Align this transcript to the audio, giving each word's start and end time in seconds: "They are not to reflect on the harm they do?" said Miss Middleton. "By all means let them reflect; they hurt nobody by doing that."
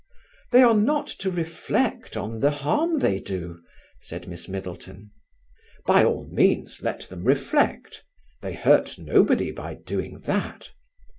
"They 0.49 0.63
are 0.63 0.73
not 0.73 1.05
to 1.19 1.29
reflect 1.29 2.17
on 2.17 2.39
the 2.39 2.49
harm 2.49 2.97
they 2.97 3.19
do?" 3.19 3.61
said 4.01 4.27
Miss 4.27 4.47
Middleton. 4.49 5.11
"By 5.85 6.03
all 6.03 6.27
means 6.31 6.81
let 6.81 7.01
them 7.01 7.23
reflect; 7.23 8.03
they 8.41 8.53
hurt 8.53 8.97
nobody 8.97 9.51
by 9.51 9.75
doing 9.75 10.21
that." 10.21 10.71